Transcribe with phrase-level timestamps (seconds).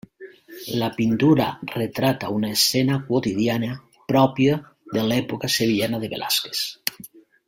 [0.83, 3.69] La pintura retrata una escena quotidiana
[4.13, 4.57] pròpia
[4.97, 6.65] de l'època sevillana de Velázquez.